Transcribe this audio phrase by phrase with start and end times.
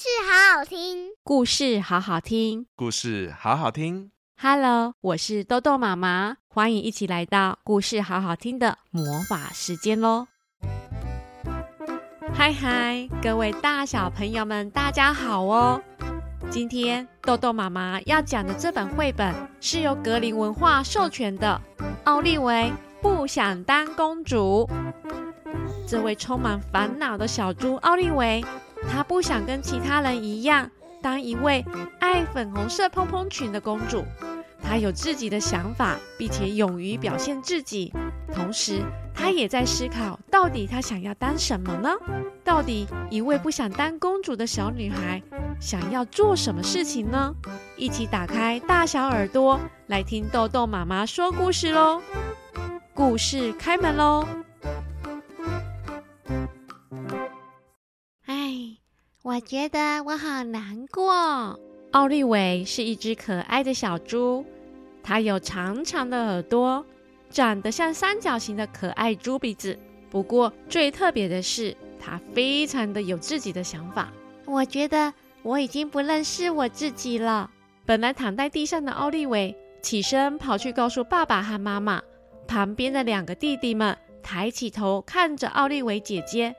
[0.00, 4.12] 事好好听，故事好好听，故事好好听。
[4.40, 10.28] Hello，我是豆豆妈妈，欢迎一起来到故事好好听的魔法时间喽！
[12.32, 15.82] 嗨嗨，各位大小朋友们，大家好哦！
[16.48, 21.60] 今天豆豆妈妈要讲的这本绘本是由格林文化授权的，
[22.04, 22.72] 《奥利维
[23.02, 24.64] 不想当公主》。
[25.88, 28.44] 这位充满烦恼的小猪奥利维，
[28.86, 30.70] 她不想跟其他人一样，
[31.00, 31.64] 当一位
[32.00, 34.04] 爱粉红色蓬蓬裙的公主。
[34.62, 37.92] 她有自己的想法，并且勇于表现自己。
[38.34, 38.82] 同时，
[39.14, 41.90] 她也在思考，到底她想要当什么呢？
[42.44, 45.22] 到底一位不想当公主的小女孩，
[45.60, 47.34] 想要做什么事情呢？
[47.76, 52.02] 一起打开大小耳朵，来听豆豆妈妈说故事喽！
[52.92, 54.26] 故事开门喽！
[59.28, 61.60] 我觉得我好难过。
[61.90, 64.42] 奥利维是一只可爱的小猪，
[65.02, 66.82] 它有长长的耳朵，
[67.28, 69.78] 长得像三角形的可爱猪鼻子。
[70.08, 74.10] 不过最特别的是，它非常的有自己的想法。
[74.46, 77.50] 我觉得我已经不认识我自己了。
[77.84, 82.00] 本来躺在地上的奥利维起身跑去告诉爸爸和妈妈。
[82.46, 86.56] 旁边的两个弟弟们抬起头看着奥利维姐姐。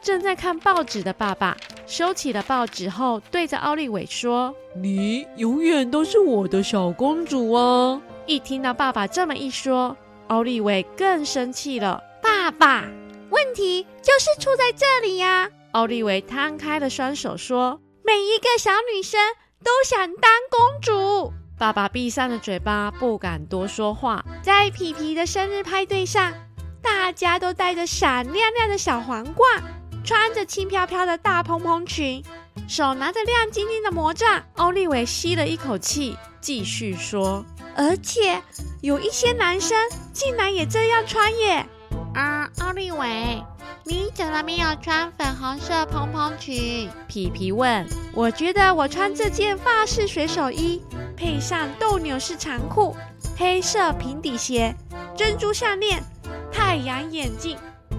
[0.00, 9.96] 正在看报纸的爸爸收起了报纸后，对着奥利维说：“你永远都是我的小公主啊！”一听到爸爸这么一说，
[10.28, 12.02] 奥利维更生气了。
[12.22, 12.84] 爸爸，
[13.30, 15.48] 问题就是出在这里呀！
[15.72, 19.20] 奥利维摊开了双手说：“每一个小女生
[19.64, 24.24] 都想当公主。”爸爸闭上了嘴巴，不敢多说话。
[24.42, 26.32] 在皮皮的生日派对上，
[26.80, 29.62] 大家都戴着闪亮亮的小皇冠。
[30.04, 32.24] 穿着轻飘飘的大蓬蓬裙，
[32.66, 34.42] 手拿着亮晶晶的魔杖。
[34.56, 37.44] 欧利维吸了一口气，继续说
[37.76, 38.40] ：“而且
[38.80, 39.76] 有一些男生
[40.12, 41.66] 竟然也这样穿耶！”
[42.14, 43.42] 啊，奥利维，
[43.84, 46.88] 你怎么没有穿粉红色蓬蓬裙？
[47.06, 47.86] 皮皮问。
[48.14, 50.82] 我觉得我穿这件法式水手衣，
[51.16, 52.96] 配上斗牛士长裤、
[53.36, 54.74] 黑色平底鞋、
[55.16, 56.02] 珍珠项链、
[56.50, 57.56] 太阳眼镜、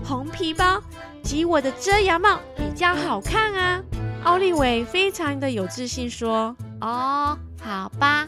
[0.10, 0.82] 红皮包。
[1.22, 3.84] 及我的遮阳帽比较好看啊！
[4.24, 8.28] 奥利维非常的有自信说：“哦，好吧，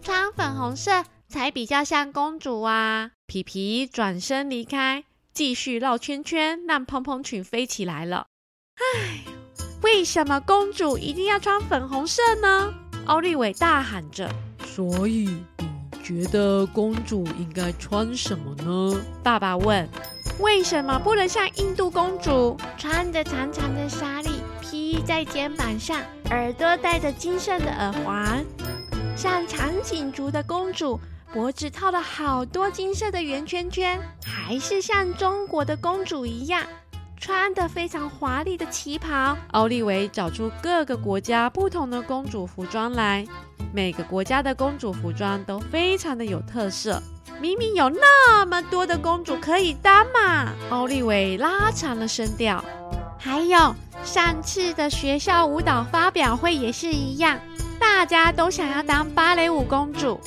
[0.00, 5.04] 穿粉红色才比较像公主啊。”皮皮转身离开，
[5.34, 8.28] 继续绕圈圈，让蓬蓬裙飞起来了。
[8.76, 9.24] 唉，
[9.82, 12.72] 为什么公主一定要穿粉红色呢？
[13.06, 14.30] 奥利维大喊着
[14.64, 15.28] ：“所以
[15.58, 15.68] 你
[16.02, 19.86] 觉得公主应该穿什么呢？”爸爸问。
[20.40, 24.30] 为什么不能像印度公主，穿着长长的纱丽
[24.60, 28.42] 披在肩膀上，耳朵戴着金色的耳环？
[29.14, 30.98] 像长颈族的公主，
[31.30, 36.62] 脖子套了好多金色的圆圈圈，还是像中国的公主一样，
[37.18, 39.36] 穿的非常华丽的旗袍？
[39.52, 43.26] 奥利维找出各个国家不同的公主服装来，
[43.74, 47.02] 每个国家的公主服装都非常的有特色。
[47.40, 50.52] 明明有那么多的公主可以当嘛！
[50.68, 52.62] 奥利维拉长了声调。
[53.18, 53.74] 还有
[54.04, 57.40] 上次的学校舞蹈发表会也是一样，
[57.78, 60.20] 大家都想要当芭蕾舞公主。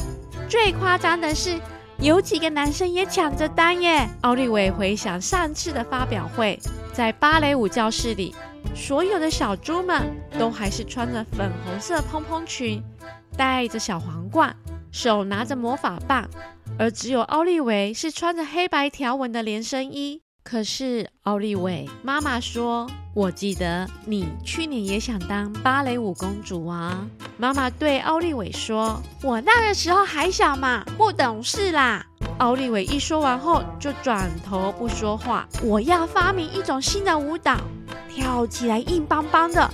[0.50, 1.60] 最夸张的是，
[2.00, 4.10] 有几个男生也抢着当耶！
[4.22, 6.60] 奥利维回想上次的发表会，
[6.94, 8.36] 在芭蕾舞教室里，
[8.74, 12.84] 所有的小猪们都还是穿着粉红色蓬蓬裙，
[13.38, 14.56] 戴着小皇冠，
[14.94, 16.30] 手拿着魔法棒。
[16.80, 20.22] 而只有奥利维是穿着黑白条纹的连身衣。
[20.44, 32.06] 可是奥利维妈妈说：“我记得你去年也想当芭蕾舞公主啊。”妈妈对奥利维说：“我那个时候还小嘛，不懂事啦。”
[32.40, 35.48] 奥利维一说完后就转头不说话。
[35.62, 37.58] 我要发明一种新的舞蹈，
[38.10, 39.70] 跳起来硬邦邦的。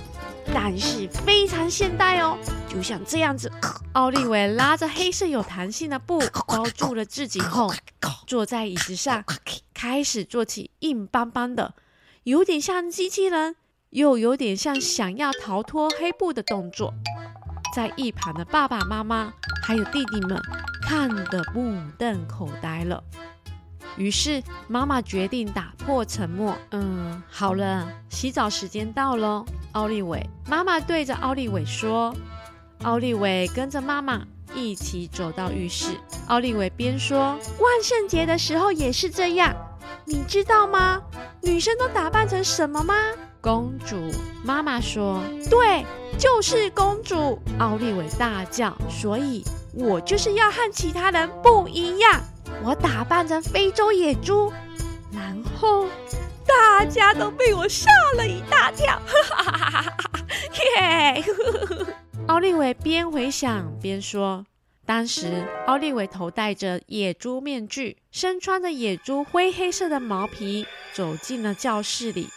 [0.52, 2.36] 但是非常现代哦，
[2.68, 3.50] 就像这样子。
[3.92, 7.72] 奥利维拉着黑色有弹性的布 包住了自己后，
[8.26, 9.24] 坐在椅子上，
[9.74, 11.74] 开始做起硬邦邦的，
[12.24, 13.56] 有点像机器人，
[13.90, 16.92] 又有点像想要逃脱黑布的动作。
[17.74, 19.32] 在一旁的爸爸妈妈
[19.62, 20.40] 还有弟弟们
[20.82, 23.02] 看得目瞪口呆了。
[23.96, 26.56] 于是妈妈决定打破沉默。
[26.70, 30.24] 嗯，好了，洗澡时间到喽，奥利维。
[30.46, 32.14] 妈妈对着奥利维说。
[32.82, 34.22] 奥利维跟着妈妈
[34.54, 35.98] 一起走到浴室。
[36.28, 39.54] 奥利维边说：“万圣节的时候也是这样，
[40.06, 41.02] 你知道吗？
[41.42, 42.94] 女生都打扮成什么吗？”
[43.42, 43.96] 公主。
[44.42, 45.20] 妈妈说
[45.50, 45.84] ：“对，
[46.18, 49.44] 就是公主。”奥利维大叫：“所以
[49.74, 52.18] 我就是要和其他人不一样。
[52.62, 54.50] 我打扮成非洲野猪，
[55.12, 55.84] 然后
[56.50, 60.26] 大家都被我吓了一大跳。”哈哈哈哈哈哈！
[60.76, 61.24] 耶！
[62.28, 64.44] 奥利维边回想边说。
[64.86, 72.28] 当时，奥利维头戴着野猪面具，身穿着野猪灰黑色的毛皮，走进了教室里。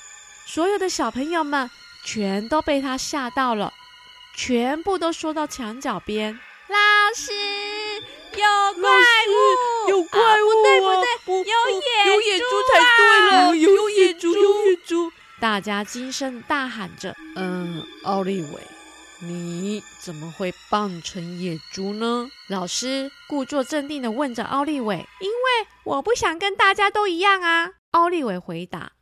[0.45, 1.68] 所有的小朋友们
[2.06, 3.74] 全都被他吓到了，
[4.36, 6.39] 全部都缩到墙角边。
[6.68, 6.77] 老
[7.15, 7.31] 师，
[8.36, 9.89] 有怪物！
[9.89, 10.24] 有怪物！
[10.24, 13.01] 啊、不对不对，有野有野猪才对
[13.31, 14.03] 了，有野！
[15.44, 18.62] 大家惊声大喊着：“嗯，奥利维。”
[19.19, 22.30] 你怎么会扮成野猪呢？
[22.48, 24.95] 老师故作镇定地问着奥利维。
[25.19, 27.72] 因为我不想跟大家都一样啊。
[27.92, 28.94] 奥利维回答。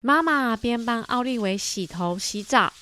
[0.00, 2.72] 妈妈边帮奥利维洗头洗澡，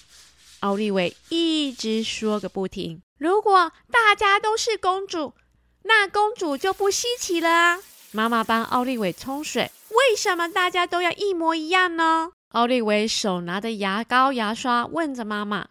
[0.61, 3.03] 奥利维一直说个不停。
[3.19, 5.35] 如果大家都是公主，
[5.83, 7.81] 那公主就不稀奇了啊。
[8.13, 9.73] 妈妈帮奥利维冲水。
[9.89, 12.31] 为什么大家都要一模一样呢？
[12.55, 15.67] 奥利维手拿着牙膏牙刷问着妈妈。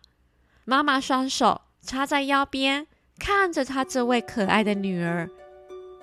[0.65, 2.88] 妈妈双手插在腰边，
[3.18, 5.30] 看着她这位可爱的女儿。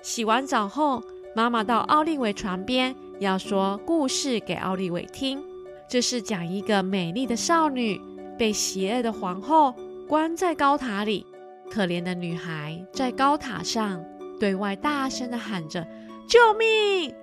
[0.01, 1.03] 洗完澡后，
[1.35, 5.39] 妈妈到奥利维床边，要说故事给奥利维听。
[5.87, 8.01] 这是讲一个美丽的少女
[8.35, 9.75] 被邪恶的皇后
[10.07, 11.23] 关在高塔里，
[11.69, 14.03] 可怜的女孩在高塔上
[14.39, 15.87] 对外大声的喊着
[16.27, 17.13] “救命”。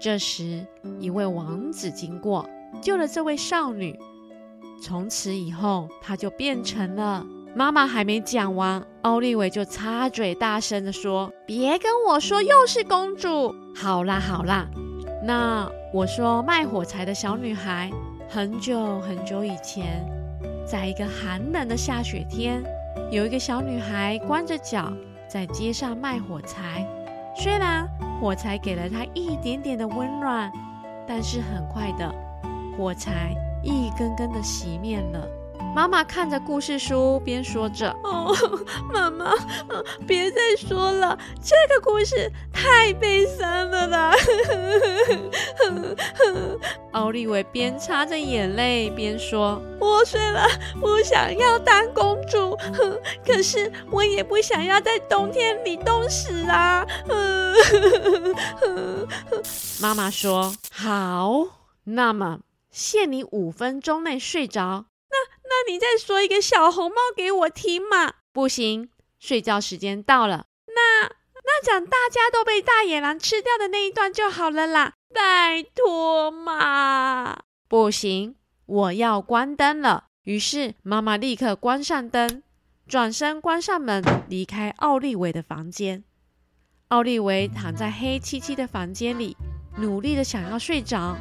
[0.00, 0.66] 这时，
[0.98, 2.48] 一位王子经过，
[2.80, 3.98] 救了这位少女。
[4.82, 7.24] 从此以后，她就变成了……
[7.56, 14.66] 妈妈还没讲完，奥利维就插嘴大声地说：“别跟我说又是公主！”好啦好啦，
[15.22, 17.92] 那我说卖火柴的小女孩，
[18.28, 20.04] 很久很久以前，
[20.66, 22.60] 在一个寒冷的下雪天，
[23.12, 24.92] 有一个小女孩光着脚
[25.28, 26.84] 在街上卖火柴。
[27.36, 27.88] 虽然
[28.20, 30.50] 火柴给了她一点点的温暖，
[31.06, 32.12] 但是很快的，
[32.76, 33.34] 火柴。
[33.62, 35.26] 一根根的熄灭了。
[35.74, 38.32] 妈妈看着故事书，边说着：“哦，
[38.92, 39.32] 妈妈，
[40.06, 44.14] 别再说了，这个故事太悲伤了啦。
[46.92, 50.46] ”奥利维边擦着眼泪边说：“我虽然
[50.78, 52.56] 不想要当公主，
[53.26, 56.86] 可是我也不想要在冬天里冻死啊。”
[59.80, 61.46] 妈妈说：“好，
[61.84, 62.40] 那么。”
[62.74, 64.86] 限你五分钟内睡着。
[65.08, 68.14] 那那你再说一个小红帽给我听嘛？
[68.32, 68.90] 不行，
[69.20, 70.46] 睡觉时间到了。
[70.66, 74.94] 那那讲大家都被大野狼吃掉的那一段就好了啦。
[75.14, 77.44] 拜托嘛。
[77.68, 78.34] 不行，
[78.66, 80.06] 我要关灯了。
[80.24, 82.42] 于是妈妈立刻关上灯，
[82.88, 86.02] 转身关上门，离开奥利维的房间。
[86.88, 89.36] 奥利维躺在黑漆漆的房间里，
[89.78, 91.16] 努力的想要睡着。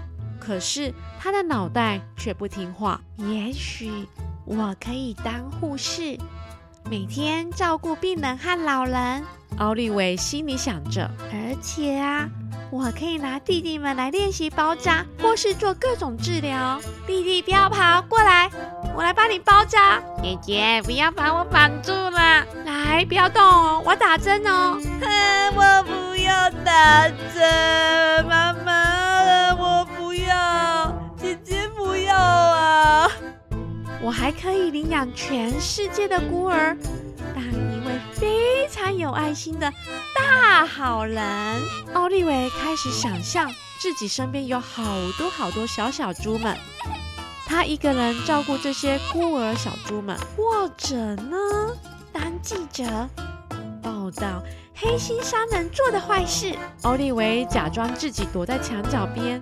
[0.46, 3.00] 可是他的脑袋却不听话。
[3.18, 4.08] 也许
[4.46, 6.18] 我可以当护士，
[6.90, 9.24] 每天照顾病人和老人。
[9.60, 11.10] 奥利维心里想着。
[11.32, 12.28] 而且啊，
[12.72, 16.82] 我可以拿弟弟们来练习包扎，或是做各种治疗。
[17.08, 18.50] 弟弟，不要跑，过来，
[18.96, 20.02] 我来帮你包扎。
[20.22, 22.44] 姐姐，不要把我绑住了。
[22.66, 24.78] 来，不要动哦，我打针哦。
[25.00, 28.73] 哼，我不要打针，妈妈。
[34.04, 36.78] 我还可以领养全世界的孤儿，
[37.34, 39.72] 当一位非常有爱心的
[40.14, 41.24] 大好人。
[41.94, 44.84] 奥利维开始想象自己身边有好
[45.18, 46.58] 多好多小小猪们，
[47.48, 51.38] 他一个人照顾这些孤儿小猪们，或者呢，
[52.12, 52.84] 当记者
[53.82, 54.44] 报道
[54.76, 56.54] 黑心商人做的坏事。
[56.82, 59.42] 奥利维假装自己躲在墙角边。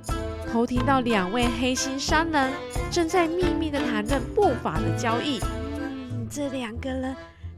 [0.51, 2.51] 偷听到两位黑心商人
[2.91, 5.39] 正在秘密的谈论不法的交易。
[5.79, 7.15] 嗯，这两个人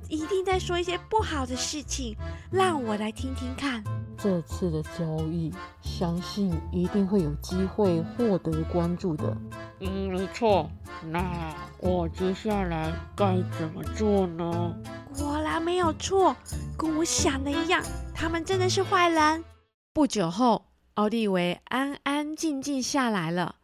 [0.08, 2.16] 一定在说一些不好的事情，
[2.52, 3.84] 让我来听听看。
[4.16, 9.36] 这次的交易，相信一定会有机会获得关注的。
[9.80, 10.70] 嗯，没错。
[11.10, 14.72] 那我接下来该怎么做呢？
[15.18, 16.36] 果然没有错，
[16.78, 17.82] 跟我想的一样，
[18.14, 19.44] 他们真的是坏人。
[19.92, 20.66] 不久后。
[20.96, 23.56] 奥利维安安静静下来了，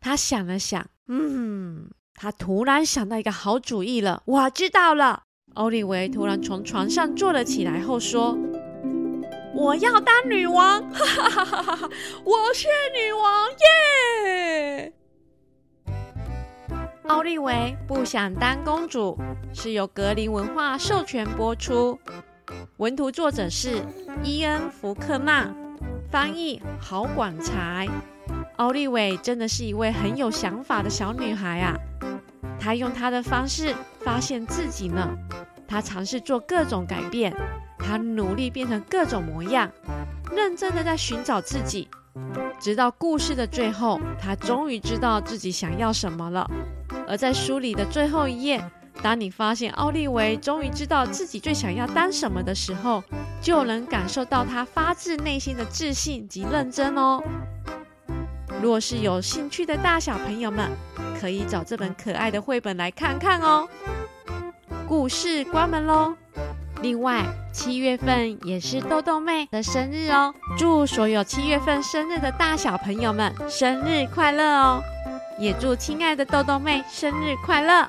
[0.00, 4.22] 他想了想，嗯，他突然想到一个好主意了。
[4.24, 5.24] 我知道了。
[5.54, 8.38] 奥利维突然从床上坐了起来后说
[9.54, 10.80] ：“我要当女王！
[10.90, 11.90] 哈哈哈哈哈！
[12.24, 14.94] 我是女王耶！”
[17.08, 19.18] 奥莉薇不想当公主
[19.52, 21.98] 是由格林文化授权播出，
[22.78, 23.84] 文图作者是
[24.22, 25.52] 伊恩·福克纳，
[26.10, 27.88] 翻译郝广才。
[28.56, 31.74] 奥利维真的是一位很有想法的小女孩啊！
[32.58, 35.08] 她用她的方式发现自己呢，
[35.66, 37.34] 她尝试做各种改变，
[37.78, 39.70] 她努力变成各种模样，
[40.34, 41.88] 认真的在寻找自己，
[42.60, 46.48] 直到故事的最后，她终于知道自己想要什么了。
[47.08, 48.62] 而在书里的最后一页，
[49.02, 53.02] 当你发现奥利维终于知道自己最想要当什么的时候，
[53.40, 57.22] 就能感受到他发自内心的自信及认真哦。
[58.62, 60.70] 若是有兴趣的大小朋友们，
[61.18, 63.66] 可以找这本可爱的绘本来看看哦。
[64.86, 66.14] 故事关门喽。
[66.82, 74.82] 另外，七月份也是豆豆妹的生日哦，祝所有七月份生日的大小朋友们生日快乐哦！
[75.38, 77.88] 也祝亲爱的豆豆妹生日快乐！